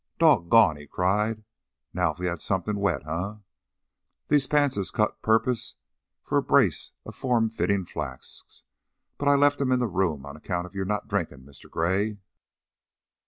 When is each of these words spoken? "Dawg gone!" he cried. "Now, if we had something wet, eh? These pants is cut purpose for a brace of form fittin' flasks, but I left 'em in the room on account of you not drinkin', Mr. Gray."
"Dawg 0.17 0.49
gone!" 0.49 0.77
he 0.77 0.87
cried. 0.87 1.43
"Now, 1.93 2.11
if 2.11 2.17
we 2.17 2.25
had 2.25 2.41
something 2.41 2.77
wet, 2.79 3.05
eh? 3.07 3.35
These 4.29 4.47
pants 4.47 4.75
is 4.75 4.89
cut 4.89 5.21
purpose 5.21 5.75
for 6.23 6.39
a 6.39 6.41
brace 6.41 6.93
of 7.05 7.13
form 7.13 7.51
fittin' 7.51 7.85
flasks, 7.85 8.63
but 9.19 9.27
I 9.27 9.35
left 9.35 9.61
'em 9.61 9.71
in 9.71 9.77
the 9.79 9.85
room 9.87 10.25
on 10.25 10.35
account 10.35 10.65
of 10.65 10.73
you 10.73 10.85
not 10.85 11.07
drinkin', 11.07 11.43
Mr. 11.45 11.69
Gray." 11.69 12.17